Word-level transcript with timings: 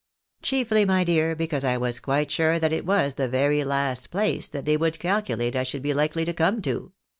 "Chiefly, 0.41 0.83
my 0.83 1.03
dear, 1.03 1.35
because 1.35 1.63
I 1.63 1.77
was 1.77 1.99
quite 1.99 2.31
sure 2.31 2.57
that 2.57 2.73
it 2.73 2.87
was 2.87 3.13
the 3.13 3.27
very 3.27 3.63
last 3.63 4.09
place 4.09 4.47
that 4.47 4.65
they 4.65 4.75
would 4.75 4.97
calculate 4.97 5.55
I 5.55 5.61
should 5.61 5.83
be 5.83 5.93
likely 5.93 6.25
to 6.25 6.33
come 6.33 6.59
to. 6.63 6.93